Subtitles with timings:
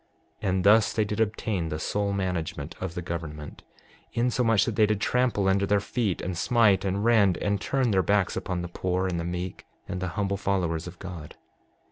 [0.41, 3.61] 6:39 And thus they did obtain the sole management of the government,
[4.13, 8.01] insomuch that they did trample under their feet and smite and rend and turn their
[8.01, 11.35] backs upon the poor and the meek, and the humble followers of God.